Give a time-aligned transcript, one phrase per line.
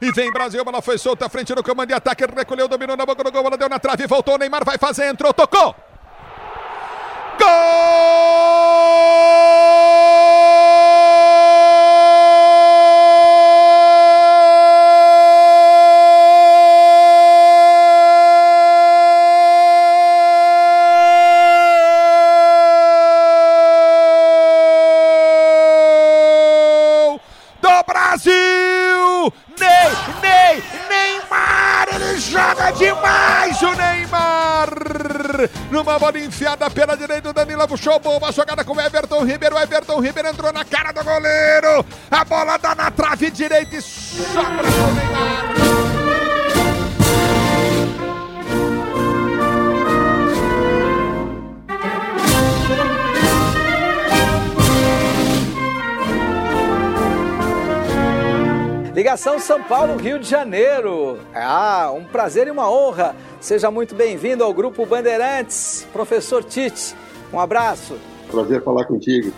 [0.00, 3.24] E vem Brasil, bola foi solta frente do comando de ataque, recolheu, dominou na boca
[3.24, 5.74] do gol, bola deu na trave, voltou, Neymar vai fazer, entrou, tocou.
[7.38, 9.45] Gol
[32.76, 34.70] demais o Neymar!
[35.70, 39.56] Numa bola enfiada pela direita, o Danilo puxou boa jogada com o Everton Ribeiro.
[39.56, 41.84] O Everton Ribeiro entrou na cara do goleiro.
[42.10, 45.35] A bola dá na trave direita e sobra o Neymar.
[59.06, 61.20] Ligação São Paulo, Rio de Janeiro.
[61.32, 63.14] Ah, um prazer e uma honra.
[63.40, 65.86] Seja muito bem-vindo ao Grupo Bandeirantes.
[65.92, 66.92] Professor Tite,
[67.32, 67.96] um abraço.
[68.28, 69.32] Prazer falar contigo.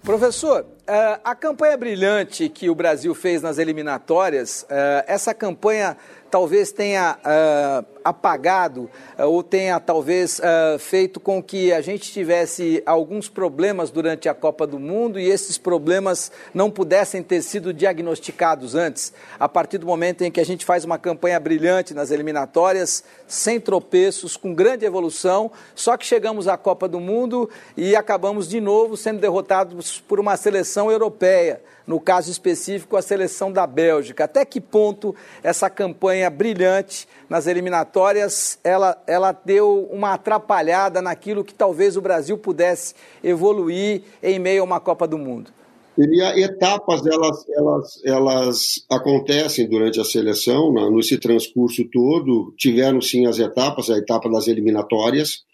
[0.00, 5.96] Professor, eh, a campanha brilhante que o Brasil fez nas eliminatórias, eh, essa campanha
[6.34, 12.82] talvez tenha uh, apagado uh, ou tenha talvez uh, feito com que a gente tivesse
[12.84, 18.74] alguns problemas durante a Copa do Mundo e esses problemas não pudessem ter sido diagnosticados
[18.74, 23.04] antes, a partir do momento em que a gente faz uma campanha brilhante nas eliminatórias,
[23.28, 28.60] sem tropeços, com grande evolução, só que chegamos à Copa do Mundo e acabamos de
[28.60, 34.24] novo sendo derrotados por uma seleção europeia no caso específico, a seleção da Bélgica.
[34.24, 41.54] Até que ponto essa campanha brilhante nas eliminatórias ela, ela deu uma atrapalhada naquilo que
[41.54, 45.50] talvez o Brasil pudesse evoluir em meio a uma Copa do Mundo?
[45.96, 52.52] E etapas elas, elas, elas acontecem durante a seleção, nesse transcurso todo.
[52.58, 55.44] Tiveram sim as etapas, a etapa das eliminatórias,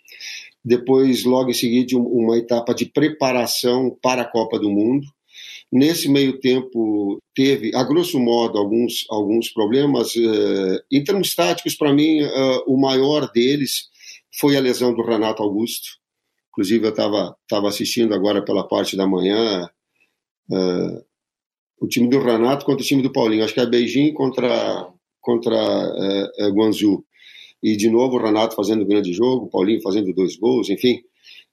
[0.65, 5.07] depois, logo em seguida, uma etapa de preparação para a Copa do Mundo.
[5.73, 10.15] Nesse meio tempo, teve, a grosso modo, alguns, alguns problemas.
[10.15, 13.89] Uh, em termos táticos, para mim, uh, o maior deles
[14.39, 15.99] foi a lesão do Renato Augusto.
[16.51, 19.71] Inclusive, eu estava tava assistindo agora pela parte da manhã
[20.51, 21.05] uh,
[21.81, 23.45] o time do Renato contra o time do Paulinho.
[23.45, 25.57] Acho que é Beijing contra, contra
[26.51, 27.03] Guangzhou.
[27.63, 31.03] E, de novo, o Renato fazendo um grande jogo, o Paulinho fazendo dois gols, enfim.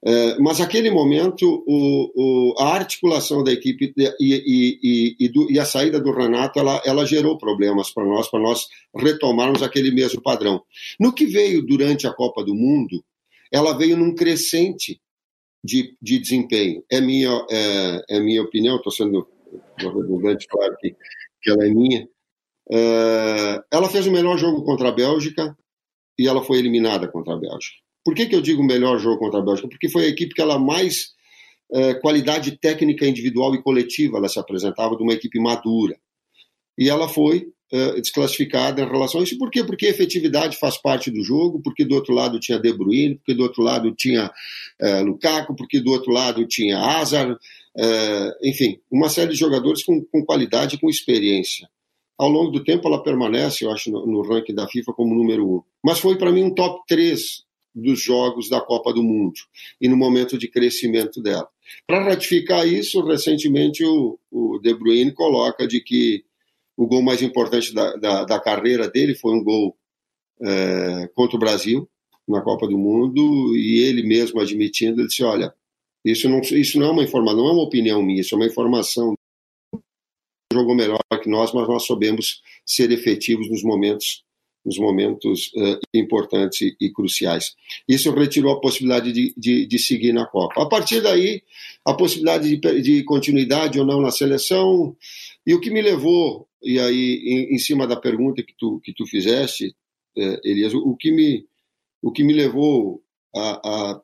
[0.04, 5.58] É, mas aquele momento, o, o, a articulação da equipe e, e, e, do, e,
[5.58, 10.22] a saída do Renato, ela, ela gerou problemas para nós, para nós retomarmos aquele mesmo
[10.22, 10.62] padrão.
[11.00, 13.04] No que veio durante a Copa do Mundo,
[13.50, 15.00] ela veio num crescente
[15.64, 16.84] de, de desempenho.
[16.90, 19.26] É minha, é, é minha opinião, estou sendo
[19.76, 20.94] redundante, claro que,
[21.42, 22.08] que ela é minha.
[22.70, 25.56] É, ela fez o melhor jogo contra a Bélgica
[26.18, 27.76] e ela foi eliminada contra a Bélgica.
[28.04, 29.68] Por que, que eu digo melhor jogo contra a Bélgica?
[29.68, 31.10] Porque foi a equipe que ela mais
[31.72, 35.96] é, qualidade técnica individual e coletiva ela se apresentava de uma equipe madura.
[36.76, 39.36] E ela foi é, desclassificada em relação a isso.
[39.36, 39.62] Por quê?
[39.62, 43.42] Porque efetividade faz parte do jogo, porque do outro lado tinha De Bruyne, porque do
[43.42, 44.30] outro lado tinha
[44.80, 47.36] é, Lukaku, porque do outro lado tinha Hazard,
[48.42, 51.68] enfim, uma série de jogadores com, com qualidade e com experiência
[52.18, 55.48] ao longo do tempo ela permanece, eu acho, no, no ranking da FIFA como número
[55.48, 55.62] um.
[55.82, 57.44] Mas foi para mim um top 3
[57.74, 59.38] dos jogos da Copa do Mundo
[59.80, 61.48] e no momento de crescimento dela.
[61.86, 66.24] Para ratificar isso, recentemente o, o, De Bruyne coloca de que
[66.76, 69.76] o gol mais importante da, da, da carreira dele foi um gol
[70.40, 71.88] é, contra o Brasil
[72.26, 75.52] na Copa do Mundo e ele mesmo admitindo, ele disse, olha,
[76.04, 78.46] isso não, isso não é uma informação, não é uma opinião minha, isso é uma
[78.46, 79.14] informação
[80.52, 84.26] jogou melhor que nós, mas nós soubemos ser efetivos nos momentos
[84.64, 87.54] nos momentos uh, importantes e, e, cruciais.
[87.88, 90.60] Isso retirou a possibilidade de, de, de, seguir na Copa.
[90.62, 91.42] A partir daí,
[91.86, 94.94] a possibilidade de, de, continuidade ou não na seleção,
[95.46, 98.92] e o que me levou, e aí em, em cima da pergunta que tu, que
[98.92, 99.68] tu fizeste,
[100.18, 101.46] uh, Elias, o que me,
[102.02, 103.02] o que me levou
[103.34, 104.00] a, a,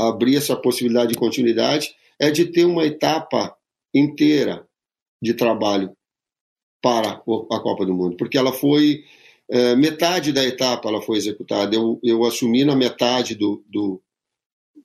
[0.00, 3.54] a abrir essa possibilidade de continuidade é de ter uma etapa
[3.94, 4.66] inteira
[5.20, 5.92] de trabalho
[6.82, 9.04] para a Copa do Mundo, porque ela foi
[9.50, 11.74] é, metade da etapa ela foi executada.
[11.74, 14.00] Eu, eu assumi na metade do, do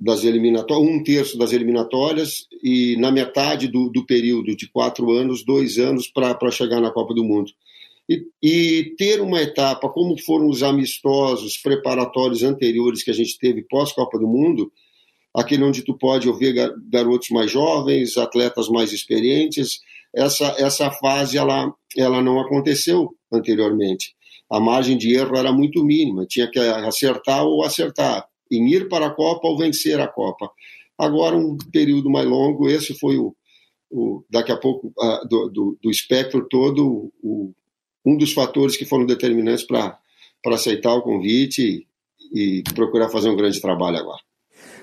[0.02, 5.46] das eliminatórias, um terço das eliminatórias e na metade do, do período de quatro anos,
[5.46, 7.52] dois anos para chegar na Copa do Mundo.
[8.10, 13.64] E, e, ter uma etapa, como foram os amistosos preparatórios anteriores que a gente teve
[13.64, 14.72] pós-Copa do Mundo,
[15.34, 16.54] aquele onde tu pode ouvir
[16.90, 19.80] garotos mais jovens, atletas mais experientes,
[20.16, 24.16] essa, essa fase ela, ela não aconteceu anteriormente.
[24.50, 29.08] A margem de erro era muito mínima, tinha que acertar ou acertar, em ir para
[29.08, 30.50] a Copa ou vencer a Copa.
[30.98, 33.36] Agora, um período mais longo, esse foi o,
[33.92, 34.94] o daqui a pouco,
[35.28, 37.52] do, do, do, espectro todo, o,
[38.06, 40.00] um dos fatores que foram determinantes para
[40.48, 41.86] aceitar o convite
[42.32, 44.22] e, e procurar fazer um grande trabalho agora.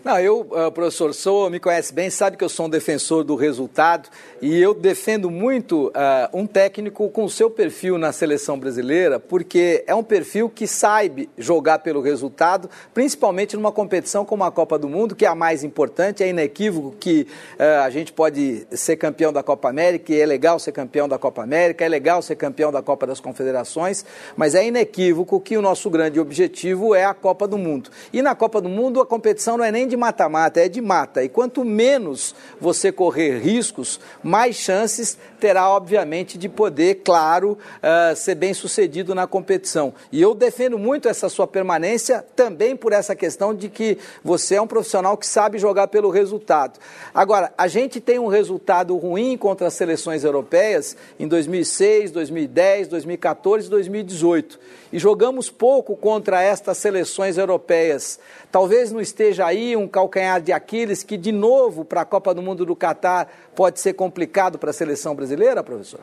[0.05, 3.37] Não, eu, uh, professor, sou, me conhece bem, sabe que eu sou um defensor do
[3.37, 4.09] resultado
[4.41, 5.93] e eu defendo muito uh,
[6.37, 11.79] um técnico com seu perfil na seleção brasileira, porque é um perfil que sabe jogar
[11.79, 16.25] pelo resultado, principalmente numa competição como a Copa do Mundo, que é a mais importante.
[16.25, 17.29] É inequívoco que
[17.61, 21.17] uh, a gente pode ser campeão da Copa América, e é legal ser campeão da
[21.17, 24.05] Copa América, é legal ser campeão da Copa das Confederações,
[24.37, 27.89] mas é inequívoco que o nosso grande objetivo é a Copa do Mundo.
[28.13, 31.23] E na Copa do Mundo a competição não é nem de mata-mata, é de mata.
[31.23, 38.35] E quanto menos você correr riscos, mais chances terá, obviamente, de poder, claro, uh, ser
[38.35, 39.93] bem sucedido na competição.
[40.11, 44.63] E eu defendo muito essa sua permanência também por essa questão de que você é
[44.63, 46.79] um profissional que sabe jogar pelo resultado.
[47.13, 53.67] Agora, a gente tem um resultado ruim contra as seleções europeias em 2006, 2010, 2014
[53.67, 54.59] e 2018.
[54.93, 58.19] E jogamos pouco contra estas seleções europeias.
[58.51, 62.43] Talvez não esteja aí um calcanhar de Aquiles que, de novo, para a Copa do
[62.43, 66.01] Mundo do Catar pode ser complicado para a seleção brasileira, professor?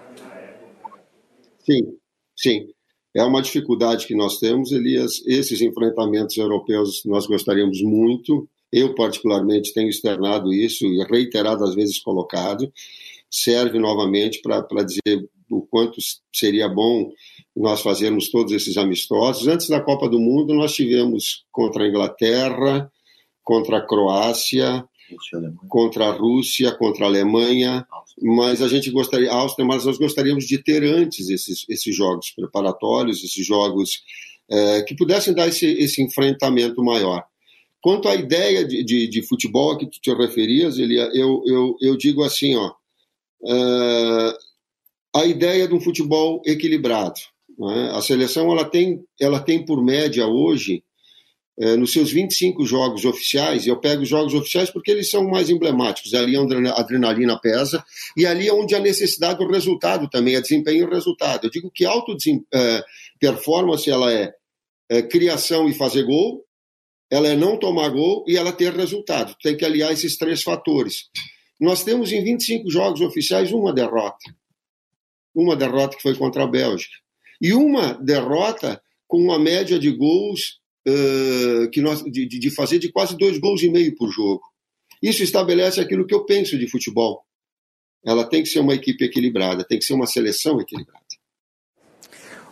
[1.60, 1.98] Sim,
[2.36, 2.68] sim.
[3.16, 5.22] É uma dificuldade que nós temos, Elias.
[5.26, 8.48] Esses enfrentamentos europeus nós gostaríamos muito.
[8.72, 12.72] Eu, particularmente, tenho externado isso e reiteradas vezes colocado.
[13.30, 15.98] Serve novamente para dizer o quanto
[16.34, 17.12] seria bom
[17.56, 19.48] nós fazermos todos esses amistosos.
[19.48, 22.92] Antes da Copa do Mundo, nós tivemos contra a Inglaterra,
[23.50, 24.86] contra a Croácia,
[25.68, 27.84] contra a Rússia, contra a Alemanha,
[28.22, 33.24] mas a gente gostaria, Áustria, mas nós gostaríamos de ter antes esses, esses jogos preparatórios,
[33.24, 34.04] esses jogos
[34.48, 37.24] é, que pudessem dar esse, esse enfrentamento maior.
[37.82, 41.98] Quanto à ideia de, de, de futebol que tu te referias, ele, eu, eu, eu
[41.98, 42.72] digo assim, ó,
[43.48, 44.34] é,
[45.16, 47.20] a ideia de um futebol equilibrado.
[47.60, 47.98] É?
[47.98, 50.84] A seleção ela tem, ela tem por média hoje,
[51.78, 56.14] nos seus 25 jogos oficiais, eu pego os jogos oficiais porque eles são mais emblemáticos,
[56.14, 57.84] ali é onde a adrenalina pesa,
[58.16, 61.46] e ali é onde a necessidade do resultado também, é desempenho e resultado.
[61.46, 62.16] Eu digo que auto
[62.54, 62.84] é,
[63.20, 64.32] performance ela é,
[64.90, 66.46] é criação e fazer gol,
[67.12, 69.36] ela é não tomar gol e ela ter resultado.
[69.42, 71.10] Tem que aliar esses três fatores.
[71.60, 74.34] Nós temos em 25 jogos oficiais uma derrota.
[75.36, 76.96] Uma derrota que foi contra a Bélgica.
[77.42, 80.59] E uma derrota com uma média de gols
[81.72, 84.42] que nós, de, de fazer de quase dois gols e meio por jogo.
[85.02, 87.24] Isso estabelece aquilo que eu penso de futebol.
[88.06, 91.06] Ela tem que ser uma equipe equilibrada, tem que ser uma seleção equilibrada.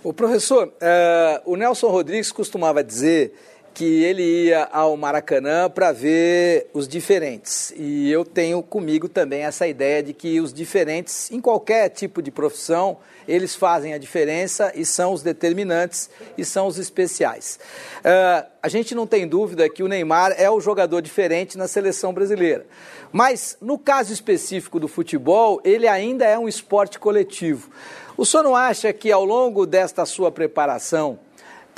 [0.03, 3.33] O professor, uh, o Nelson Rodrigues costumava dizer
[3.77, 7.71] que ele ia ao Maracanã para ver os diferentes.
[7.77, 12.31] E eu tenho comigo também essa ideia de que os diferentes, em qualquer tipo de
[12.31, 17.59] profissão, eles fazem a diferença e são os determinantes e são os especiais.
[17.99, 22.11] Uh, a gente não tem dúvida que o Neymar é o jogador diferente na seleção
[22.11, 22.65] brasileira.
[23.11, 27.69] Mas, no caso específico do futebol, ele ainda é um esporte coletivo.
[28.17, 31.19] O senhor não acha que ao longo desta sua preparação,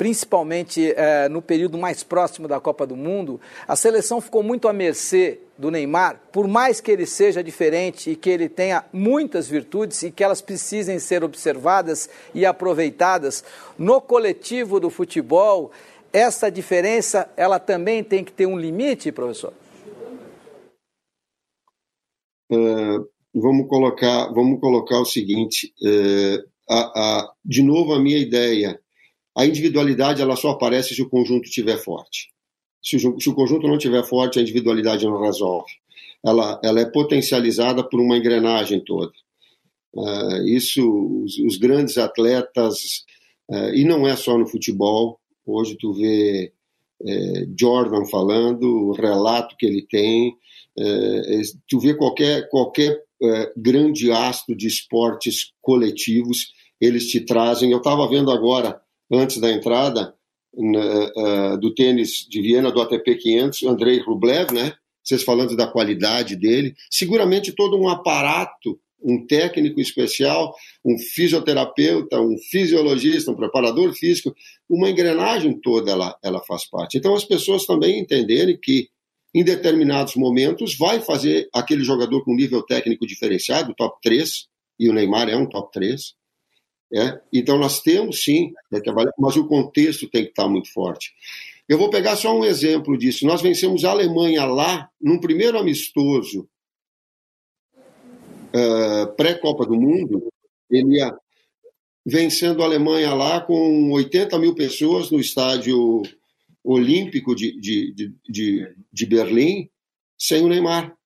[0.00, 3.38] principalmente eh, no período mais próximo da Copa do Mundo,
[3.68, 8.16] a seleção ficou muito à mercê do Neymar, por mais que ele seja diferente e
[8.16, 13.44] que ele tenha muitas virtudes e que elas precisem ser observadas e aproveitadas
[13.78, 15.70] no coletivo do futebol,
[16.10, 19.52] essa diferença ela também tem que ter um limite, professor?
[22.50, 28.80] Uh, vamos colocar, vamos colocar o seguinte: é, a, a, de novo, a minha ideia.
[29.36, 32.30] A individualidade ela só aparece se o conjunto estiver forte.
[32.82, 35.70] Se o, se o conjunto não estiver forte, a individualidade não resolve.
[36.24, 39.12] Ela, ela é potencializada por uma engrenagem toda.
[39.92, 43.04] Uh, isso, os, os, grandes atletas,
[43.50, 46.52] uh, e não é só no futebol, hoje tu vê
[47.00, 50.36] uh, Jordan falando, o relato que ele tem,
[51.68, 53.02] tu vê qualquer, qualquer
[53.54, 57.70] grande astro de esportes coletivos, eles te trazem.
[57.70, 60.14] Eu estava vendo agora, antes da entrada,
[61.60, 64.72] do tênis de Viena, do ATP 500, Andrei Rublev, né?
[65.02, 72.36] Vocês falando da qualidade dele, seguramente todo um aparato um técnico especial, um fisioterapeuta, um
[72.50, 74.34] fisiologista, um preparador físico,
[74.68, 76.98] uma engrenagem toda ela, ela faz parte.
[76.98, 78.88] Então as pessoas também entenderem que
[79.34, 84.46] em determinados momentos vai fazer aquele jogador com nível técnico diferenciado, top 3,
[84.78, 86.14] e o Neymar é um top 3.
[86.92, 87.20] É?
[87.32, 88.80] Então nós temos sim, né,
[89.16, 91.12] mas o contexto tem que estar muito forte.
[91.68, 93.24] Eu vou pegar só um exemplo disso.
[93.24, 96.48] Nós vencemos a Alemanha lá, num primeiro amistoso
[98.52, 100.32] uh, pré-Copa do Mundo,
[100.68, 101.16] ele ia
[102.04, 106.02] vencendo a Alemanha lá com 80 mil pessoas no estádio
[106.64, 109.68] olímpico de, de, de, de, Berlim,
[110.18, 110.96] sem o Neymar.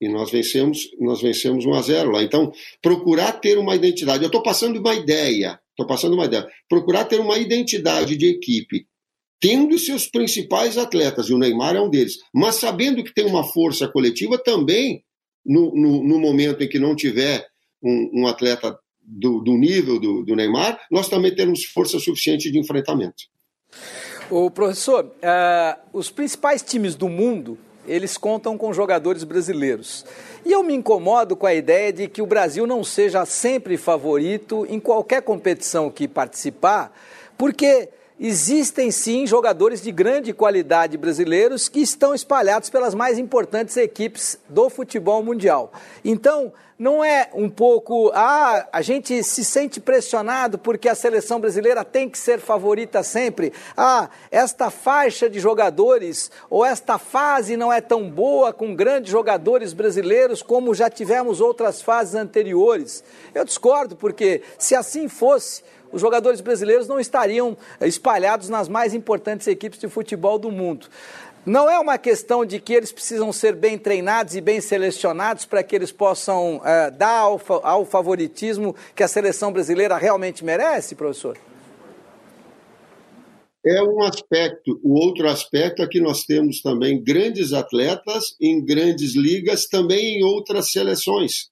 [0.00, 2.22] E nós vencemos, nós vencemos 1 a 0 lá.
[2.22, 4.22] Então, procurar ter uma identidade.
[4.22, 6.46] Eu estou passando uma ideia, estou passando uma ideia.
[6.68, 8.86] Procurar ter uma identidade de equipe,
[9.40, 13.44] tendo seus principais atletas, e o Neymar é um deles, mas sabendo que tem uma
[13.44, 15.04] força coletiva também
[15.44, 17.46] no, no, no momento em que não tiver
[17.82, 22.58] um, um atleta do, do nível do, do, Neymar, nós também temos força suficiente de
[22.58, 23.24] enfrentamento.
[24.30, 30.04] O professor, uh, os principais times do mundo eles contam com jogadores brasileiros.
[30.44, 34.66] E eu me incomodo com a ideia de que o Brasil não seja sempre favorito
[34.68, 36.92] em qualquer competição que participar,
[37.36, 44.38] porque existem sim jogadores de grande qualidade brasileiros que estão espalhados pelas mais importantes equipes
[44.48, 45.72] do futebol mundial.
[46.04, 51.84] Então, não é um pouco, ah, a gente se sente pressionado porque a seleção brasileira
[51.84, 53.52] tem que ser favorita sempre.
[53.76, 59.72] Ah, esta faixa de jogadores ou esta fase não é tão boa com grandes jogadores
[59.72, 63.02] brasileiros como já tivemos outras fases anteriores.
[63.34, 68.94] Eu discordo, porque se assim fosse, os jogadores brasileiros não estariam eh, espalhados nas mais
[68.94, 70.88] importantes equipes de futebol do mundo.
[71.46, 75.62] Não é uma questão de que eles precisam ser bem treinados e bem selecionados para
[75.62, 81.38] que eles possam uh, dar ao, ao favoritismo que a seleção brasileira realmente merece, professor?
[83.64, 84.78] É um aspecto.
[84.84, 90.24] O outro aspecto é que nós temos também grandes atletas em grandes ligas, também em
[90.24, 91.48] outras seleções.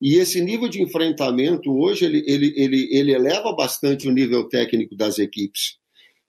[0.00, 4.94] E esse nível de enfrentamento hoje ele, ele, ele, ele eleva bastante o nível técnico
[4.94, 5.78] das equipes.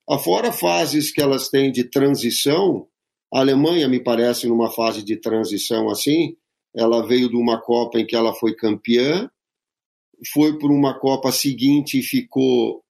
[0.10, 2.88] Afora fases que elas têm de transição,
[3.34, 6.38] a Alemanha me parece numa fase de transição assim,
[6.74, 9.30] ela veio de uma Copa em que ela foi campeã,
[10.32, 12.84] foi por uma Copa seguinte e ficou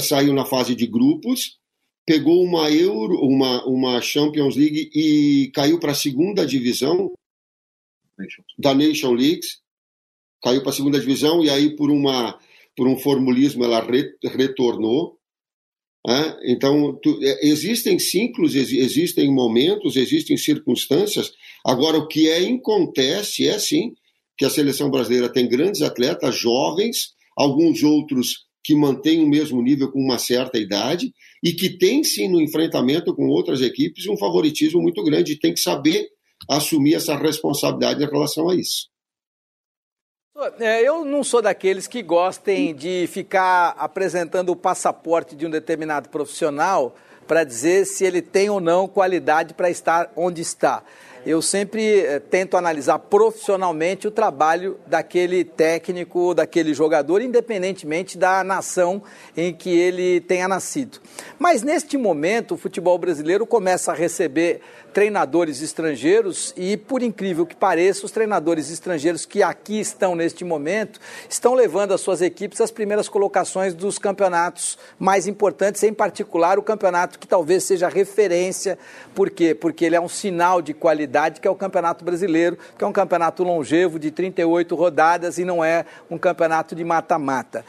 [0.00, 1.58] saiu na fase de grupos,
[2.06, 7.12] pegou uma Euro, uma, uma Champions League e caiu para a segunda divisão
[8.56, 9.60] da Nation Leagues
[10.42, 12.38] caiu para a segunda divisão e aí por uma
[12.76, 15.18] por um formulismo ela re, retornou.
[16.06, 16.36] Né?
[16.44, 21.32] Então tu, é, existem ciclos, existem momentos, existem circunstâncias.
[21.66, 23.94] Agora o que é acontece é sim
[24.36, 29.90] que a seleção brasileira tem grandes atletas jovens, alguns outros que mantêm o mesmo nível
[29.90, 34.80] com uma certa idade e que tem sim no enfrentamento com outras equipes um favoritismo
[34.80, 36.06] muito grande e tem que saber
[36.48, 38.88] assumir essa responsabilidade em relação a isso.
[40.60, 46.08] É, eu não sou daqueles que gostem de ficar apresentando o passaporte de um determinado
[46.10, 46.94] profissional
[47.26, 50.84] para dizer se ele tem ou não qualidade para estar onde está
[51.26, 59.02] eu sempre eh, tento analisar profissionalmente o trabalho daquele técnico, daquele jogador, independentemente da nação
[59.36, 60.98] em que ele tenha nascido.
[61.38, 64.60] Mas neste momento, o futebol brasileiro começa a receber
[64.92, 71.00] treinadores estrangeiros e, por incrível que pareça, os treinadores estrangeiros que aqui estão neste momento
[71.28, 76.62] estão levando as suas equipes às primeiras colocações dos campeonatos mais importantes, em particular o
[76.62, 78.78] campeonato que talvez seja referência.
[79.14, 79.54] Por quê?
[79.54, 82.92] Porque ele é um sinal de qualidade, que é o Campeonato Brasileiro, que é um
[82.92, 87.64] campeonato longevo de 38 rodadas e não é um campeonato de mata-mata.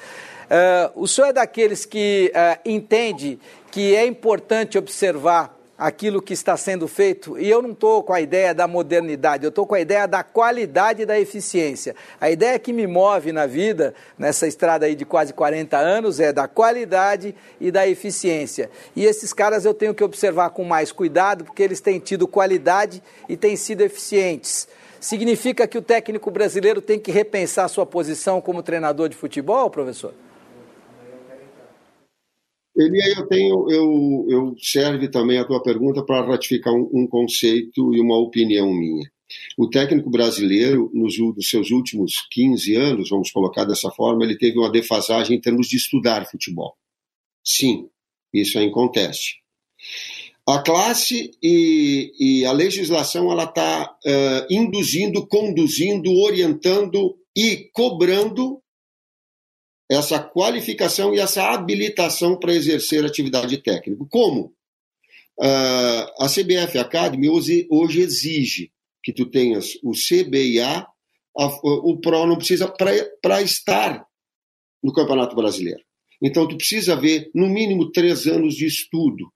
[0.49, 6.57] Uh, o senhor é daqueles que uh, entende que é importante observar aquilo que está
[6.57, 9.79] sendo feito, e eu não estou com a ideia da modernidade, eu estou com a
[9.79, 11.95] ideia da qualidade e da eficiência.
[12.19, 16.33] A ideia que me move na vida, nessa estrada aí de quase 40 anos, é
[16.33, 18.69] da qualidade e da eficiência.
[18.93, 23.01] E esses caras eu tenho que observar com mais cuidado, porque eles têm tido qualidade
[23.29, 24.67] e têm sido eficientes.
[25.00, 30.13] Significa que o técnico brasileiro tem que repensar sua posição como treinador de futebol, professor?
[32.79, 37.93] Ele eu tenho, eu, eu serve também a tua pergunta para ratificar um, um, conceito
[37.93, 39.12] e uma opinião minha.
[39.57, 44.57] O técnico brasileiro, nos, nos, seus últimos 15 anos, vamos colocar dessa forma, ele teve
[44.57, 46.74] uma defasagem em termos de estudar futebol.
[47.43, 47.89] Sim,
[48.33, 49.39] isso é inconteste.
[50.48, 58.62] A classe e, e a legislação ela está uh, induzindo, conduzindo, orientando e cobrando
[59.89, 64.05] essa qualificação e essa habilitação para exercer atividade técnica.
[64.10, 64.53] Como?
[65.39, 70.86] Uh, a CBF Academy hoje, hoje, exige que tu tenhas o CBIA,
[71.38, 74.05] a, o PRO não precisa para estar
[74.84, 75.81] no Campeonato Brasileiro.
[76.22, 79.31] Então, tu precisa ver, no mínimo, três anos de estudo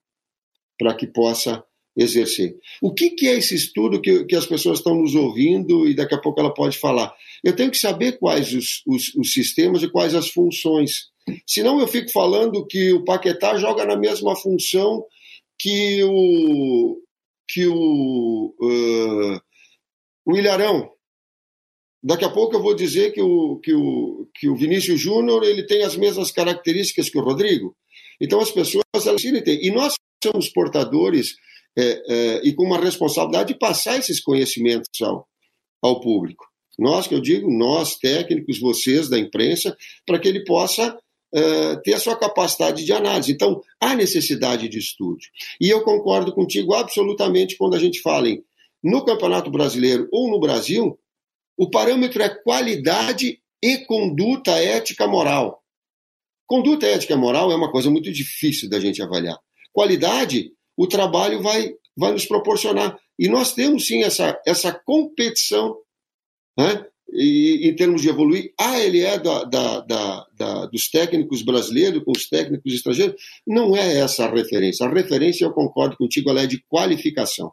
[0.78, 1.64] para que possa
[1.96, 2.56] exercer.
[2.82, 6.14] O que, que é esse estudo que, que as pessoas estão nos ouvindo e daqui
[6.14, 7.14] a pouco ela pode falar?
[7.42, 11.08] Eu tenho que saber quais os, os, os sistemas e quais as funções.
[11.46, 15.04] Senão eu fico falando que o Paquetá joga na mesma função
[15.58, 17.00] que o
[17.46, 19.40] que o, uh,
[20.24, 20.90] o Ilharão.
[22.02, 25.66] Daqui a pouco eu vou dizer que o, que o, que o Vinícius Júnior ele
[25.66, 27.76] tem as mesmas características que o Rodrigo.
[28.20, 29.64] Então as pessoas elas têm.
[29.64, 31.34] E nós somos portadores
[31.76, 35.26] é, é, e com uma responsabilidade de passar esses conhecimentos ao,
[35.82, 36.46] ao público.
[36.78, 39.76] Nós, que eu digo, nós técnicos, vocês da imprensa,
[40.06, 40.98] para que ele possa
[41.32, 43.32] é, ter a sua capacidade de análise.
[43.32, 45.18] Então, há necessidade de estudo.
[45.60, 48.42] E eu concordo contigo absolutamente quando a gente fala em
[48.82, 50.98] no Campeonato Brasileiro ou no Brasil,
[51.56, 55.62] o parâmetro é qualidade e conduta ética moral.
[56.46, 59.38] Conduta ética moral é uma coisa muito difícil da gente avaliar.
[59.72, 62.98] Qualidade o trabalho vai, vai nos proporcionar.
[63.18, 65.76] E nós temos sim essa, essa competição
[66.58, 66.84] né?
[67.12, 68.52] e, em termos de evoluir.
[68.58, 73.14] A ele é da, da, da, da, dos técnicos brasileiros com os técnicos estrangeiros.
[73.46, 74.86] Não é essa a referência.
[74.86, 77.52] A referência, eu concordo contigo, ela é de qualificação.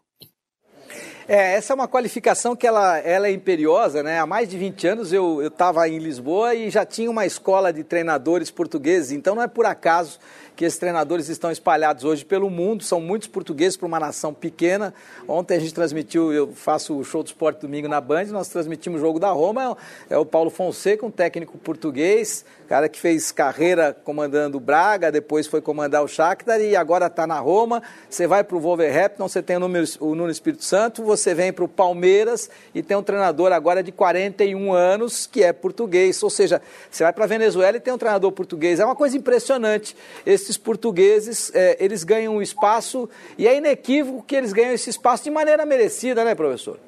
[1.28, 4.20] É, essa é uma qualificação que ela, ela é imperiosa, né?
[4.20, 7.84] Há mais de 20 anos eu estava em Lisboa e já tinha uma escola de
[7.84, 10.20] treinadores portugueses, então não é por acaso
[10.62, 14.94] que esses treinadores estão espalhados hoje pelo mundo, são muitos portugueses para uma nação pequena.
[15.28, 19.02] Ontem a gente transmitiu, eu faço o show do esporte domingo na Band, nós transmitimos
[19.02, 19.76] o jogo da Roma,
[20.08, 25.46] é o Paulo Fonseca, um técnico português, cara que fez carreira comandando o Braga, depois
[25.46, 27.84] foi comandar o Shakhtar e agora está na Roma.
[28.10, 31.52] Você vai para o Wolverhampton, você tem o, número, o Nuno Espírito Santo, você vem
[31.52, 36.24] para o Palmeiras e tem um treinador agora de 41 anos que é português.
[36.24, 38.80] Ou seja, você vai para a Venezuela e tem um treinador português.
[38.80, 39.94] É uma coisa impressionante.
[40.26, 45.26] Esses portugueses, é, eles ganham um espaço e é inequívoco que eles ganham esse espaço
[45.26, 46.80] de maneira merecida, né, professor?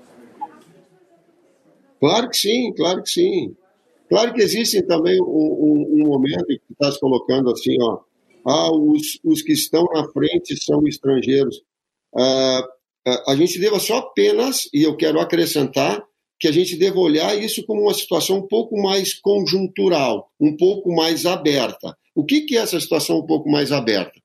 [2.00, 3.54] Claro que sim, claro que sim.
[4.14, 7.98] Claro que existe também um, um, um momento que tu estás colocando assim, ó,
[8.46, 11.64] ah, os, os que estão na frente são estrangeiros.
[12.16, 12.64] Ah,
[13.28, 16.06] a gente deva só apenas, e eu quero acrescentar,
[16.40, 20.94] que a gente deva olhar isso como uma situação um pouco mais conjuntural, um pouco
[20.94, 21.98] mais aberta.
[22.14, 24.22] O que, que é essa situação um pouco mais aberta?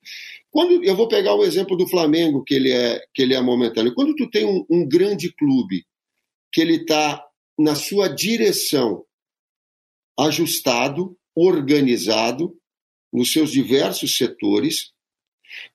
[0.51, 3.95] Quando eu vou pegar o exemplo do Flamengo, que ele é, que ele é momentâneo.
[3.95, 5.87] Quando tu tem um, um grande clube
[6.53, 7.25] que ele está
[7.59, 9.08] na sua direção
[10.19, 12.55] ajustado, organizado
[13.13, 14.91] nos seus diversos setores.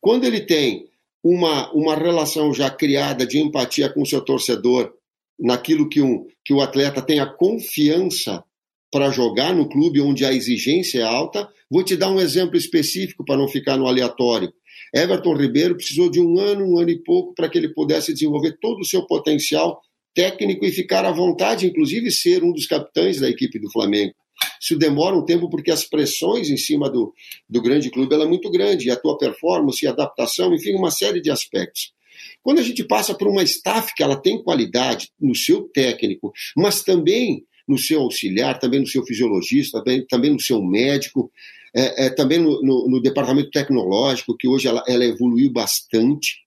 [0.02, 0.88] Quando ele tem
[1.24, 4.94] uma, uma relação já criada de empatia com o seu torcedor,
[5.40, 8.44] naquilo que, um, que o atleta tenha confiança
[8.92, 11.50] para jogar no clube onde a exigência é alta.
[11.70, 14.54] Vou te dar um exemplo específico para não ficar no aleatório.
[14.94, 18.58] Everton Ribeiro precisou de um ano, um ano e pouco para que ele pudesse desenvolver
[18.62, 19.82] todo o seu potencial
[20.14, 24.14] técnico e ficar à vontade, inclusive ser um dos capitães da equipe do Flamengo.
[24.62, 27.14] Isso demora um tempo porque as pressões em cima do,
[27.50, 30.92] do grande clube ela é muito grande, e a tua performance, e adaptação, enfim, uma
[30.92, 31.94] série de aspectos.
[32.42, 36.84] Quando a gente passa por uma staff que ela tem qualidade no seu técnico, mas
[36.84, 41.32] também no seu auxiliar, também no seu fisiologista, também, também no seu médico,
[41.76, 46.43] é, é, também no, no, no, departamento tecnológico, que hoje ela, ela evoluiu bastante,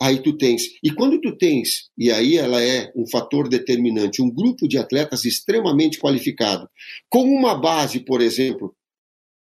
[0.00, 0.62] aí tu tens.
[0.82, 5.24] E quando tu tens, e aí ela é um fator determinante, um grupo de atletas
[5.24, 6.68] extremamente qualificado,
[7.08, 8.74] com uma base, por exemplo,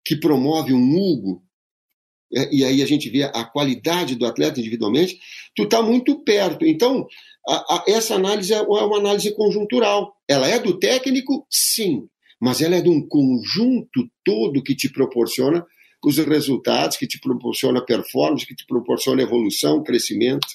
[0.05, 1.41] que promove um Hugo,
[2.35, 5.19] é, e aí a gente vê a qualidade do atleta individualmente,
[5.55, 6.65] tu está muito perto.
[6.65, 7.07] Então,
[7.47, 10.13] a, a, essa análise é uma análise conjuntural.
[10.27, 12.07] Ela é do técnico, sim,
[12.39, 15.65] mas ela é de um conjunto todo que te proporciona
[16.03, 20.47] os resultados, que te proporciona performance, que te proporciona evolução, crescimento.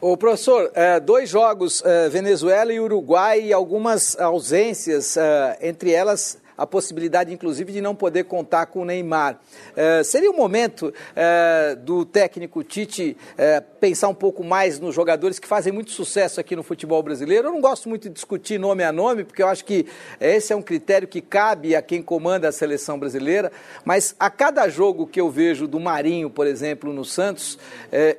[0.00, 6.38] O professor, é, dois jogos, é, Venezuela e Uruguai, e algumas ausências, é, entre elas
[6.56, 9.38] a possibilidade, inclusive, de não poder contar com o Neymar.
[9.76, 15.38] É, seria o momento é, do técnico Tite é, pensar um pouco mais nos jogadores
[15.38, 17.48] que fazem muito sucesso aqui no futebol brasileiro?
[17.48, 19.86] Eu não gosto muito de discutir nome a nome, porque eu acho que
[20.20, 23.50] esse é um critério que cabe a quem comanda a seleção brasileira,
[23.84, 27.58] mas a cada jogo que eu vejo do Marinho, por exemplo, no Santos,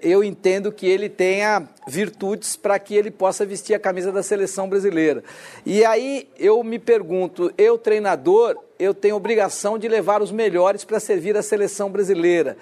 [0.02, 4.68] eu entendo que ele tenha virtudes para que ele possa vestir a camisa da seleção
[4.68, 5.24] brasileira.
[5.66, 7.78] E aí eu me pergunto, eu
[8.80, 12.58] eu tenho obrigação de levar os melhores para servir a seleção brasileira.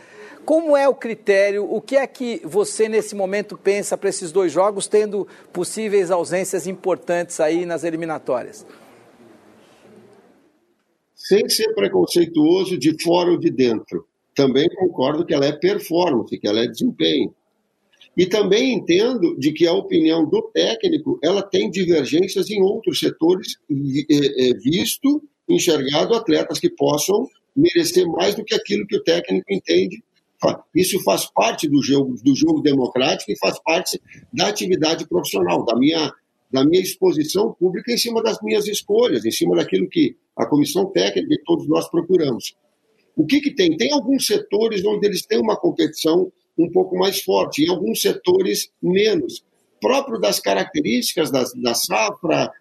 [0.45, 1.65] Como é o critério?
[1.71, 6.67] O que é que você nesse momento pensa para esses dois jogos, tendo possíveis ausências
[6.67, 8.65] importantes aí nas eliminatórias?
[11.15, 14.05] Sem ser preconceituoso de fora ou de dentro.
[14.35, 17.33] Também concordo que ela é performance, que ela é desempenho.
[18.17, 23.55] E também entendo de que a opinião do técnico ela tem divergências em outros setores,
[24.61, 30.03] visto, enxergado atletas que possam merecer mais do que aquilo que o técnico entende.
[30.75, 34.01] Isso faz parte do jogo, do jogo democrático e faz parte
[34.33, 36.11] da atividade profissional, da minha,
[36.51, 40.85] da minha exposição pública em cima das minhas escolhas, em cima daquilo que a comissão
[40.87, 42.55] técnica e todos nós procuramos.
[43.15, 43.77] O que, que tem?
[43.77, 48.71] Tem alguns setores onde eles têm uma competição um pouco mais forte, em alguns setores
[48.81, 49.43] menos.
[49.79, 52.51] Próprio das características da, da safra,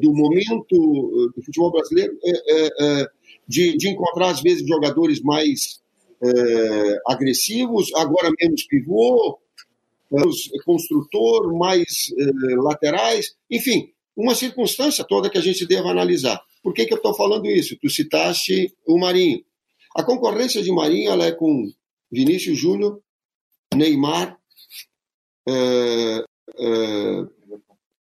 [0.00, 3.06] do momento eh, do futebol brasileiro, eh,
[3.46, 5.80] de, de, encontrar, às vezes, jogadores mais
[7.06, 9.38] agressivos, agora menos pivô,
[10.64, 12.12] construtor, mais
[12.56, 16.42] laterais, enfim, uma circunstância toda que a gente deve analisar.
[16.60, 17.78] Por que, que eu estou falando isso?
[17.80, 19.44] Tu citaste o Marinho.
[19.94, 21.70] A concorrência de Marinho ela é com
[22.10, 23.00] Vinícius Júnior,
[23.74, 24.38] Neymar,
[25.48, 26.20] uh,
[26.58, 27.30] uh,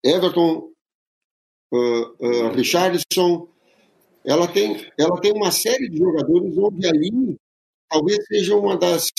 [0.03, 0.71] Everton,
[1.71, 3.47] uh, Richardson.
[4.25, 7.37] Ela tem, ela tem uma série de jogadores onde ali
[7.89, 9.09] talvez seja uma das,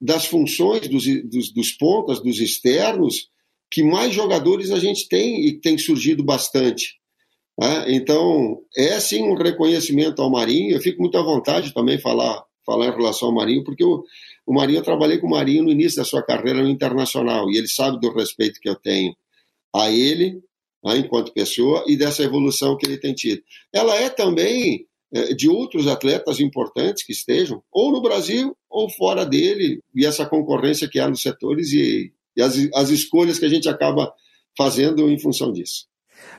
[0.00, 3.28] das funções dos, dos, dos pontas, dos externos,
[3.70, 6.98] que mais jogadores a gente tem e tem surgido bastante.
[7.58, 7.94] Né?
[7.94, 10.74] Então, é sim um reconhecimento ao Marinho.
[10.74, 14.02] Eu fico muito à vontade também falar falar em relação ao Marinho, porque eu,
[14.46, 17.58] o Marinho, eu trabalhei com o Marinho no início da sua carreira no internacional, e
[17.58, 19.14] ele sabe do respeito que eu tenho
[19.74, 20.40] a ele,
[20.84, 23.42] né, enquanto pessoa, e dessa evolução que ele tem tido.
[23.72, 29.24] Ela é também é, de outros atletas importantes que estejam, ou no Brasil, ou fora
[29.24, 33.48] dele, e essa concorrência que há nos setores e, e as, as escolhas que a
[33.48, 34.12] gente acaba
[34.56, 35.86] fazendo em função disso.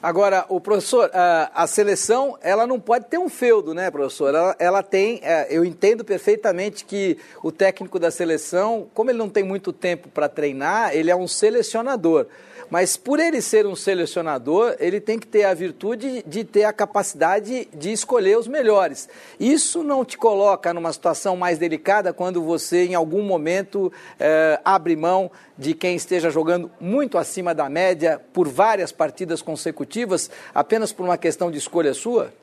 [0.01, 4.29] Agora, o professor, a, seleção, ela não pode ter um feudo, né, professor?
[4.29, 9.29] Ela, ela tem, é, eu entendo perfeitamente que o técnico da seleção, como ele não
[9.29, 12.27] tem muito tempo para treinar, ele é um selecionador.
[12.69, 16.73] Mas por ele ser um selecionador, ele tem que ter a virtude de ter a
[16.73, 19.07] capacidade de escolher os melhores.
[19.39, 24.95] Isso não te coloca numa situação mais delicada quando você, em algum momento, eh, abre
[24.95, 31.03] mão de quem esteja jogando muito acima da média por várias partidas consecutivas, apenas por
[31.03, 32.33] uma questão de escolha sua?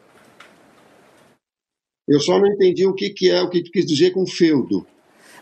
[2.08, 4.86] Eu só não entendi o que, que é o que tu quis dizer com feudo.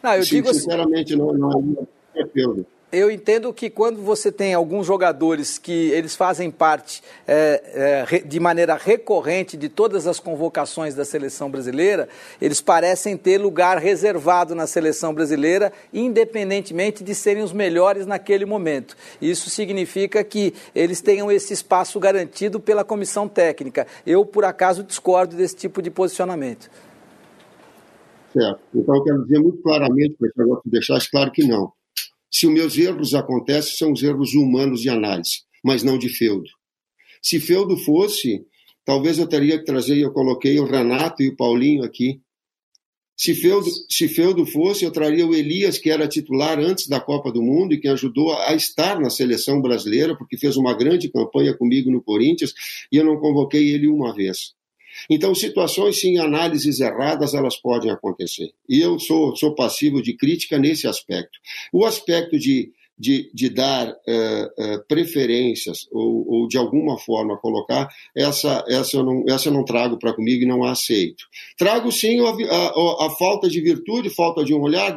[0.03, 4.53] Não, eu digo assim Sinceramente, não, não é feudo eu entendo que quando você tem
[4.53, 10.94] alguns jogadores que eles fazem parte é, é, de maneira recorrente de todas as convocações
[10.94, 12.09] da seleção brasileira,
[12.40, 18.96] eles parecem ter lugar reservado na seleção brasileira, independentemente de serem os melhores naquele momento.
[19.20, 23.87] Isso significa que eles tenham esse espaço garantido pela comissão técnica.
[24.07, 26.70] Eu, por acaso, discordo desse tipo de posicionamento.
[28.33, 28.61] Certo.
[28.74, 31.72] Então, eu quero dizer muito claramente, para deixar claro que não
[32.31, 36.49] se os meus erros acontecem, são os erros humanos de análise, mas não de feudo.
[37.21, 38.45] Se feudo fosse,
[38.85, 42.21] talvez eu teria que trazer, eu coloquei o Renato e o Paulinho aqui.
[43.16, 47.31] Se feudo, se feudo fosse, eu traria o Elias, que era titular antes da Copa
[47.31, 51.55] do Mundo e que ajudou a estar na seleção brasileira, porque fez uma grande campanha
[51.55, 52.55] comigo no Corinthians,
[52.90, 54.55] e eu não convoquei ele uma vez.
[55.09, 58.51] Então, situações sim, análises erradas, elas podem acontecer.
[58.69, 61.39] E eu sou, sou passivo de crítica nesse aspecto.
[61.73, 67.89] O aspecto de, de, de dar uh, uh, preferências ou, ou, de alguma forma colocar,
[68.15, 71.25] essa, essa, eu, não, essa eu não trago para comigo e não aceito.
[71.57, 74.95] Trago sim a, a, a, falta de virtude, falta de um olhar,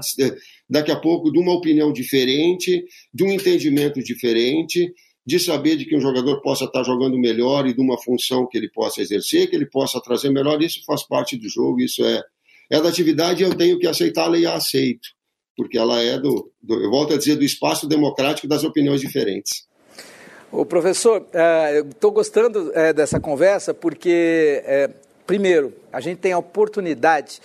[0.69, 4.91] daqui a pouco, de uma opinião diferente, de um entendimento diferente,
[5.25, 8.57] de saber de que um jogador possa estar jogando melhor e de uma função que
[8.57, 12.21] ele possa exercer, que ele possa trazer melhor, isso faz parte do jogo, isso é,
[12.69, 15.09] é da atividade eu tenho que aceitá-la e a aceito
[15.55, 19.67] porque ela é do, do, eu volto a dizer, do espaço democrático das opiniões diferentes.
[20.51, 21.25] O professor,
[21.89, 24.89] estou gostando é, dessa conversa porque, é,
[25.33, 27.41] primeiro, a gente tem a oportunidade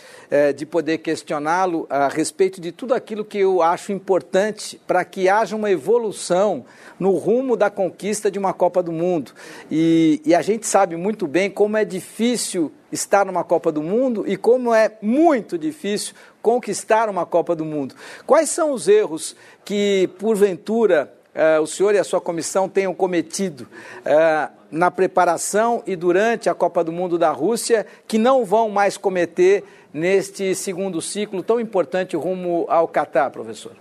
[0.54, 5.56] de poder questioná-lo a respeito de tudo aquilo que eu acho importante para que haja
[5.56, 6.66] uma evolução
[7.00, 9.32] no rumo da conquista de uma Copa do Mundo.
[9.70, 14.22] E, e a gente sabe muito bem como é difícil estar numa Copa do Mundo
[14.26, 17.94] e como é muito difícil conquistar uma Copa do Mundo.
[18.26, 23.66] Quais são os erros que, porventura, uh, o senhor e a sua comissão tenham cometido
[24.00, 28.96] uh, na preparação e durante a Copa do Mundo da Rússia que não vão mais
[28.96, 33.72] cometer neste segundo ciclo tão importante rumo ao Catar, professor?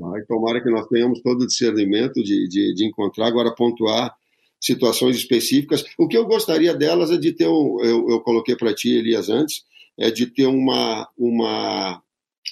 [0.00, 4.14] Ai, tomara que nós tenhamos todo o discernimento de, de, de encontrar, agora pontuar
[4.60, 5.84] situações específicas.
[5.98, 9.28] O que eu gostaria delas é de ter, um, eu, eu coloquei para ti, Elias,
[9.28, 9.64] antes,
[9.98, 12.00] é de ter uma, uma,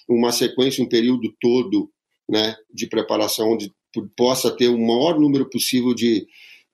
[0.09, 1.89] uma sequência, um período todo
[2.29, 3.73] né, de preparação onde
[4.17, 6.27] possa ter o maior número possível de,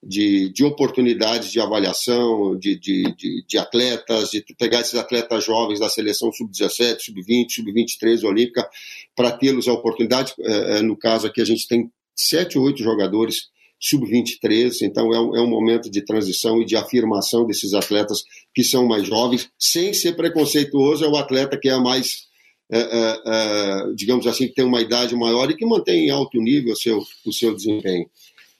[0.02, 5.78] de, de oportunidades de avaliação de, de, de, de, atletas, de pegar esses atletas jovens
[5.78, 8.68] da seleção sub-17, sub-20, sub-23 olímpica,
[9.14, 10.34] para tê-los a oportunidade.
[10.40, 15.36] É, no caso aqui, a gente tem sete ou oito jogadores sub-23, então é um,
[15.36, 18.22] é um momento de transição e de afirmação desses atletas
[18.54, 22.28] que são mais jovens, sem ser preconceituoso, é o atleta que é mais,
[22.70, 26.40] é, é, é, digamos assim, que tem uma idade maior e que mantém em alto
[26.40, 28.08] nível o seu, o seu desempenho.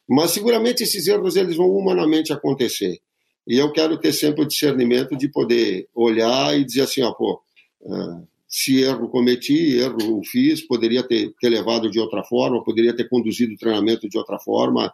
[0.09, 3.01] Mas seguramente esses erros eles vão humanamente acontecer.
[3.47, 7.41] E eu quero ter sempre o discernimento de poder olhar e dizer assim, ó, pô,
[7.81, 13.09] uh, se erro cometi, erro fiz, poderia ter, ter levado de outra forma, poderia ter
[13.09, 14.93] conduzido o treinamento de outra forma,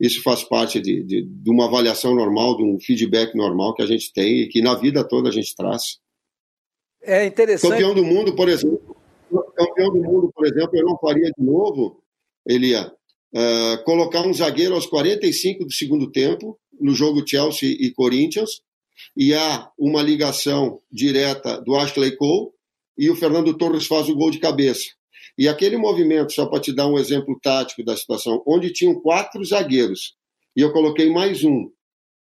[0.00, 3.86] isso faz parte de, de, de, uma avaliação normal, de um feedback normal que a
[3.86, 6.00] gente tem e que na vida toda a gente traz.
[7.02, 7.70] É interessante.
[7.70, 8.96] Campeão do mundo, por exemplo,
[9.54, 12.02] campeão do mundo, por exemplo, eu não faria de novo,
[12.46, 12.90] Elia,
[13.34, 18.62] uh, colocar um zagueiro aos 45 do segundo tempo no jogo Chelsea e Corinthians
[19.16, 22.50] e há uma ligação direta do Ashley Cole
[22.96, 24.90] e o Fernando Torres faz o gol de cabeça.
[25.38, 29.42] E aquele movimento, só para te dar um exemplo tático da situação, onde tinham quatro
[29.44, 30.14] zagueiros,
[30.54, 31.70] e eu coloquei mais um,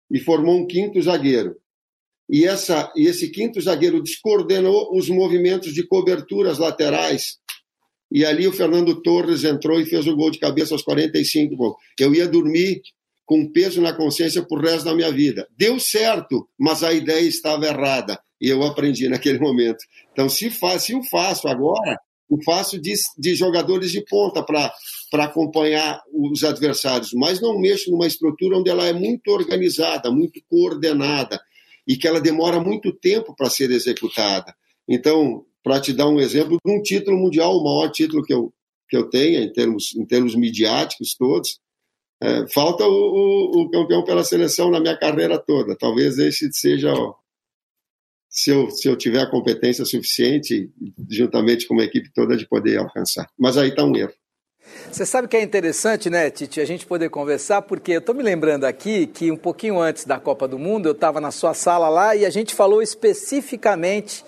[0.09, 1.57] e formou um quinto zagueiro.
[2.29, 7.37] E, essa, e esse quinto zagueiro descoordenou os movimentos de coberturas laterais.
[8.11, 11.55] E ali o Fernando Torres entrou e fez o gol de cabeça aos 45.
[11.55, 12.81] Bom, eu ia dormir
[13.25, 15.47] com peso na consciência por resto da minha vida.
[15.57, 18.19] Deu certo, mas a ideia estava errada.
[18.39, 19.83] E eu aprendi naquele momento.
[20.11, 21.97] Então, se, faz, se eu faço agora,
[22.29, 24.73] o faço de, de jogadores de ponta para
[25.23, 31.39] acompanhar os adversários, mas não mexo numa estrutura onde ela é muito organizada, muito coordenada
[31.87, 34.53] e que ela demora muito tempo para ser executada.
[34.87, 38.53] Então, para te dar um exemplo, de um título mundial, o maior título que eu,
[38.89, 41.59] que eu tenho em termos, em termos midiáticos todos,
[42.21, 45.75] é, falta o, o, o, campeão pela seleção na minha carreira toda.
[45.75, 46.93] Talvez esse seja
[48.29, 50.71] se eu, se eu tiver a competência suficiente,
[51.09, 53.29] juntamente com uma equipe toda, de poder alcançar.
[53.37, 54.13] Mas aí está um erro.
[54.91, 58.23] Você sabe que é interessante, né, Titi, a gente poder conversar, porque eu estou me
[58.23, 61.89] lembrando aqui que um pouquinho antes da Copa do Mundo, eu estava na sua sala
[61.89, 64.23] lá e a gente falou especificamente,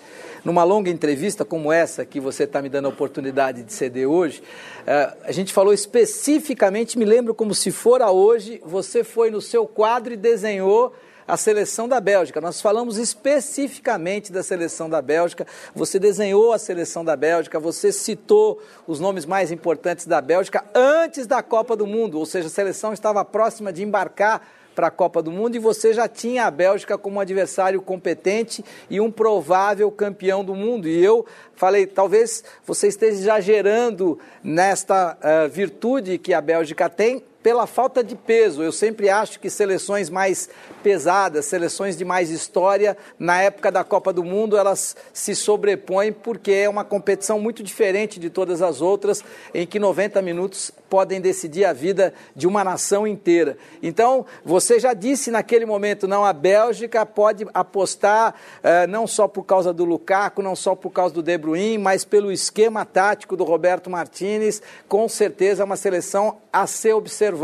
[0.46, 4.40] numa longa entrevista como essa, que você está me dando a oportunidade de ceder hoje,
[4.82, 9.66] uh, a gente falou especificamente, me lembro como se fora hoje, você foi no seu
[9.66, 10.94] quadro e desenhou
[11.26, 12.40] a seleção da Bélgica.
[12.40, 15.44] Nós falamos especificamente da seleção da Bélgica.
[15.74, 21.26] Você desenhou a seleção da Bélgica, você citou os nomes mais importantes da Bélgica antes
[21.26, 25.22] da Copa do Mundo, ou seja, a seleção estava próxima de embarcar para a Copa
[25.22, 30.44] do Mundo e você já tinha a Bélgica como adversário competente e um provável campeão
[30.44, 30.86] do mundo.
[30.86, 37.64] E eu falei, talvez você esteja exagerando nesta uh, virtude que a Bélgica tem pela
[37.64, 38.60] falta de peso.
[38.60, 40.50] Eu sempre acho que seleções mais
[40.82, 46.50] pesadas, seleções de mais história, na época da Copa do Mundo, elas se sobrepõem porque
[46.50, 49.22] é uma competição muito diferente de todas as outras,
[49.54, 53.56] em que 90 minutos podem decidir a vida de uma nação inteira.
[53.82, 59.44] Então, você já disse naquele momento, não, a Bélgica pode apostar eh, não só por
[59.44, 63.44] causa do Lukaku, não só por causa do De Bruyne, mas pelo esquema tático do
[63.44, 67.35] Roberto Martinez, com certeza é uma seleção a ser observada.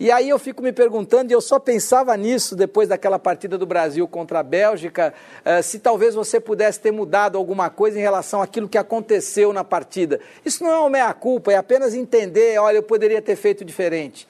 [0.00, 3.64] E aí eu fico me perguntando, e eu só pensava nisso depois daquela partida do
[3.64, 5.14] Brasil contra a Bélgica,
[5.46, 9.62] uh, se talvez você pudesse ter mudado alguma coisa em relação àquilo que aconteceu na
[9.62, 10.18] partida.
[10.44, 14.26] Isso não é uma meia-culpa, é apenas entender, olha, eu poderia ter feito diferente.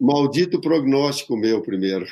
[0.00, 2.06] Maldito prognóstico meu primeiro.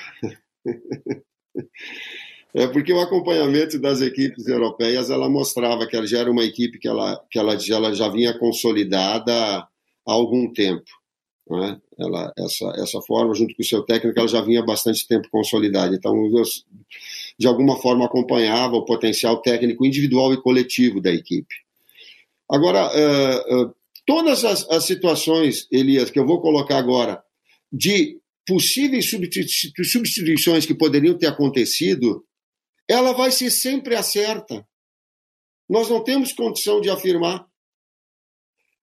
[2.57, 6.79] É porque o acompanhamento das equipes europeias ela mostrava que ela já era uma equipe
[6.79, 9.69] que ela, que ela, ela já vinha consolidada há
[10.07, 10.87] algum tempo.
[11.51, 11.79] Né?
[11.99, 15.95] Ela, essa, essa forma, junto com o seu técnico, ela já vinha bastante tempo consolidada.
[15.95, 16.43] Então, eu,
[17.39, 21.55] de alguma forma, acompanhava o potencial técnico individual e coletivo da equipe.
[22.51, 23.75] Agora, uh, uh,
[24.07, 27.23] todas as, as situações, Elias, que eu vou colocar agora,
[27.71, 32.25] de possíveis substituições que poderiam ter acontecido,
[32.89, 34.67] ela vai ser sempre a certa.
[35.69, 37.47] Nós não temos condição de afirmar.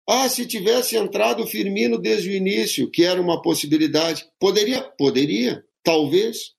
[0.08, 4.26] Ah, se tivesse entrado o Firmino desde o início, que era uma possibilidade.
[4.38, 4.82] Poderia?
[4.98, 6.54] Poderia, talvez.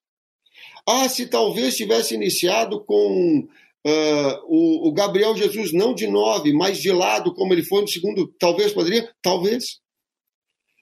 [0.89, 6.79] Ah, se talvez tivesse iniciado com uh, o, o, Gabriel Jesus, não de nove, mas
[6.79, 9.15] de lado, como ele foi no segundo, talvez poderia?
[9.21, 9.81] Talvez.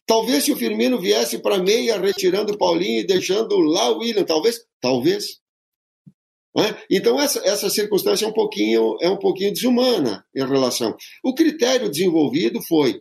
[0.06, 4.24] Talvez se o Firmino viesse para meia, retirando o Paulinho e deixando lá o William,
[4.24, 4.64] talvez?
[4.80, 5.41] Talvez.
[6.54, 6.76] Né?
[6.90, 10.94] Então, essa, essa circunstância é um, pouquinho, é um pouquinho desumana em relação.
[11.24, 13.00] O critério desenvolvido foi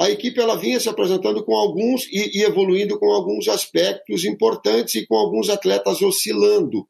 [0.00, 4.94] a equipe ela vinha se apresentando com alguns e, e, evoluindo com alguns aspectos importantes
[4.94, 6.88] e com alguns atletas oscilando.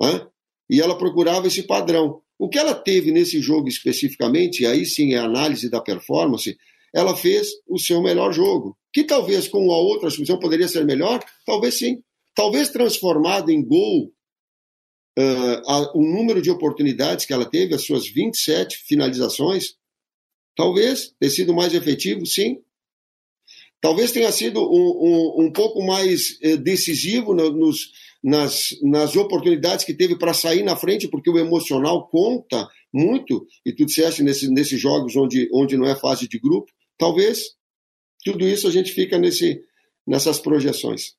[0.00, 0.26] Né?
[0.70, 2.20] E ela procurava esse padrão.
[2.38, 6.56] O que ela teve nesse jogo especificamente, e aí sim é a análise da performance,
[6.94, 8.76] ela fez o seu melhor jogo.
[8.92, 12.02] Que talvez com a outra solução poderia ser melhor, talvez sim.
[12.34, 14.12] Talvez transformado em gol
[15.18, 19.74] uh, o número de oportunidades que ela teve, as suas 27 finalizações,
[20.56, 22.58] talvez tenha sido mais efetivo, sim.
[23.80, 27.90] Talvez tenha sido um, um, um pouco mais uh, decisivo no, nos,
[28.22, 33.72] nas, nas oportunidades que teve para sair na frente, porque o emocional conta muito, e
[33.72, 37.40] tu disseste nesse, nesses jogos onde, onde não é fase de grupo, talvez
[38.24, 39.60] tudo isso a gente fica nesse,
[40.06, 41.14] nessas projeções.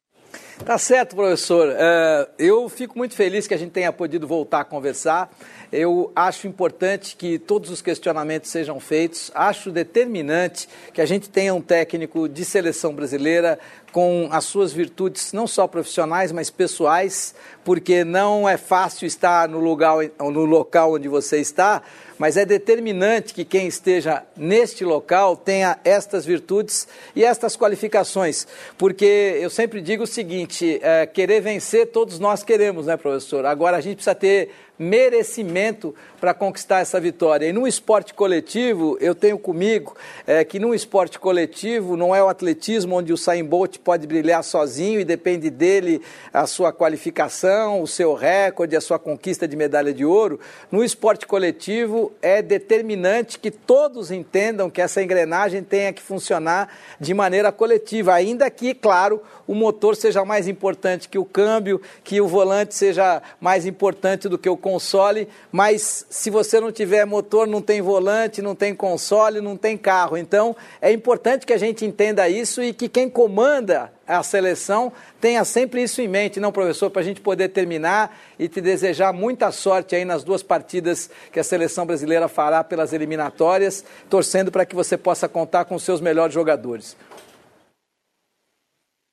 [0.63, 1.68] Tá certo, professor.
[1.68, 5.30] Uh, eu fico muito feliz que a gente tenha podido voltar a conversar.
[5.70, 9.30] Eu acho importante que todos os questionamentos sejam feitos.
[9.36, 13.60] Acho determinante que a gente tenha um técnico de seleção brasileira
[13.96, 19.58] com as suas virtudes, não só profissionais, mas pessoais, porque não é fácil estar no,
[19.58, 21.82] lugar, no local onde você está,
[22.18, 28.46] mas é determinante que quem esteja neste local tenha estas virtudes e estas qualificações,
[28.78, 30.44] porque eu sempre digo o seguinte:
[30.81, 33.45] é, querer vencer todos nós queremos, né, professor?
[33.45, 35.95] Agora a gente precisa ter merecimento
[36.26, 37.46] para conquistar essa vitória.
[37.46, 42.28] E no esporte coletivo, eu tenho comigo é, que no esporte coletivo não é o
[42.28, 46.02] atletismo onde o Sain Bolt pode brilhar sozinho e depende dele
[46.34, 50.40] a sua qualificação, o seu recorde, a sua conquista de medalha de ouro.
[50.72, 57.14] No esporte coletivo é determinante que todos entendam que essa engrenagem tenha que funcionar de
[57.14, 62.28] maneira coletiva, ainda que, claro, o motor seja mais importante que o câmbio, que o
[62.28, 67.62] volante seja mais importante do que o console, mas se você não tiver motor, não
[67.62, 70.15] tem volante, não tem console, não tem carro.
[70.15, 75.43] Então, é importante que a gente entenda isso e que quem comanda a seleção tenha
[75.43, 79.51] sempre isso em mente, não, professor, para a gente poder terminar e te desejar muita
[79.51, 84.73] sorte aí nas duas partidas que a seleção brasileira fará pelas eliminatórias, torcendo para que
[84.73, 86.95] você possa contar com os seus melhores jogadores.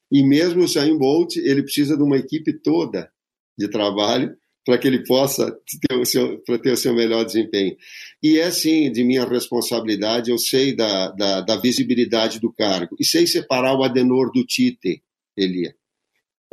[0.09, 3.11] E mesmo o Usain Bolt, ele precisa de uma equipe toda
[3.59, 5.51] de trabalho para que ele possa
[5.89, 7.77] ter o, seu, ter o seu melhor desempenho.
[8.23, 13.05] E é sim de minha responsabilidade, eu sei da, da, da visibilidade do cargo, e
[13.05, 15.03] sei separar o Adenor do Tite,
[15.37, 15.75] Elia.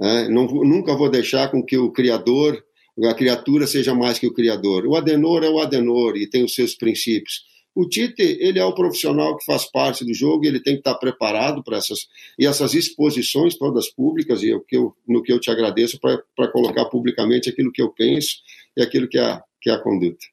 [0.02, 2.64] É, não, nunca vou deixar com que o criador,
[3.06, 4.86] a criatura seja mais que o criador.
[4.86, 7.44] O Adenor é o Adenor e tem os seus princípios.
[7.76, 10.96] O Tite, ele é o profissional que faz parte do jogo, ele tem que estar
[10.96, 15.40] preparado para essas e essas exposições todas públicas e o que eu, no que eu
[15.40, 18.38] te agradeço para colocar publicamente aquilo que eu penso
[18.76, 20.26] e aquilo que é, que é a conduta.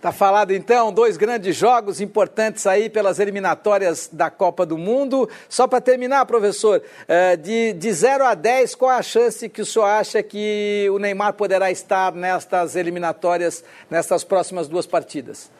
[0.00, 5.28] Tá falado então, dois grandes jogos importantes aí pelas eliminatórias da Copa do Mundo.
[5.48, 9.62] Só para terminar, professor, eh, de, de 0 a 10, qual é a chance que
[9.62, 15.50] o senhor acha que o Neymar poderá estar nestas eliminatórias, nestas próximas duas partidas?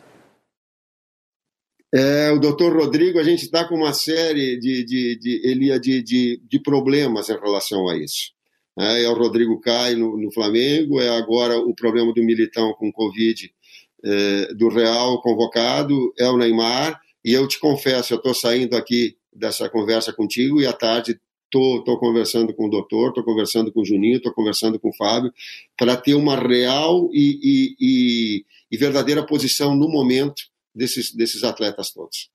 [1.96, 6.42] É, o doutor Rodrigo, a gente está com uma série de, de, de, de, de,
[6.42, 8.32] de problemas em relação a isso.
[8.76, 12.90] É, é o Rodrigo cai no, no, Flamengo, é agora o problema do Militão com
[12.90, 13.48] Covid
[14.04, 19.16] é, do Real convocado, é o Neymar, e eu te confesso, eu estou saindo aqui
[19.32, 23.84] dessa conversa contigo e à tarde estou conversando com o doutor, estou conversando com o
[23.84, 25.32] Juninho, estou conversando com o Fábio,
[25.78, 31.90] para ter uma real e, e, e, e verdadeira posição no momento desses, desses atletas
[31.90, 32.30] todos.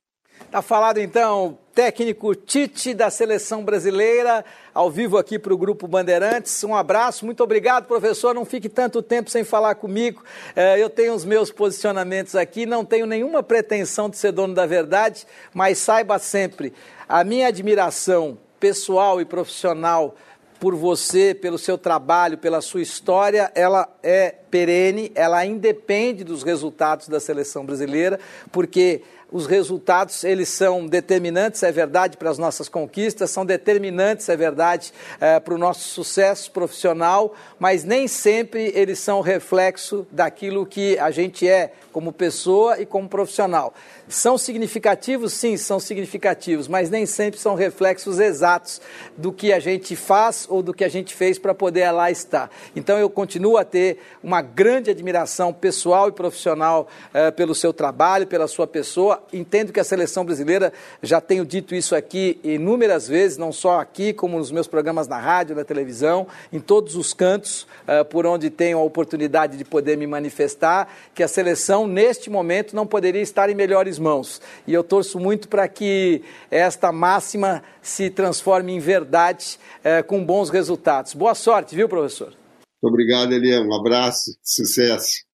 [0.49, 6.63] Tá falado então, técnico Tite da seleção brasileira, ao vivo aqui para o Grupo Bandeirantes.
[6.63, 8.33] Um abraço, muito obrigado, professor.
[8.33, 10.23] Não fique tanto tempo sem falar comigo.
[10.55, 14.65] É, eu tenho os meus posicionamentos aqui, não tenho nenhuma pretensão de ser dono da
[14.65, 16.73] verdade, mas saiba sempre
[17.07, 20.15] a minha admiração pessoal e profissional
[20.60, 27.07] por você, pelo seu trabalho, pela sua história, ela é perene, ela independe dos resultados
[27.07, 28.20] da seleção brasileira,
[28.51, 29.01] porque
[29.32, 34.91] os resultados eles são determinantes, é verdade, para as nossas conquistas, são determinantes, é verdade,
[35.19, 41.11] é, para o nosso sucesso profissional, mas nem sempre eles são reflexo daquilo que a
[41.11, 43.73] gente é como pessoa e como profissional.
[44.07, 45.34] São significativos?
[45.34, 48.82] Sim, são significativos, mas nem sempre são reflexos exatos
[49.15, 52.49] do que a gente faz ou do que a gente fez para poder lá estar.
[52.75, 58.25] Então eu continuo a ter uma grande admiração pessoal e profissional eh, pelo seu trabalho,
[58.25, 59.18] pela sua pessoa.
[59.32, 64.13] Entendo que a seleção brasileira, já tenho dito isso aqui inúmeras vezes, não só aqui,
[64.13, 68.49] como nos meus programas na rádio, na televisão, em todos os cantos eh, por onde
[68.49, 73.49] tenho a oportunidade de poder me manifestar, que a seleção, neste momento, não poderia estar
[73.49, 74.41] em melhores mãos.
[74.65, 80.49] E eu torço muito para que esta máxima se transforme em verdade eh, com bons
[80.49, 81.13] resultados.
[81.13, 82.34] Boa sorte, viu, professor?
[82.82, 83.67] Muito obrigado, Eliane.
[83.67, 85.28] Um abraço, sucesso.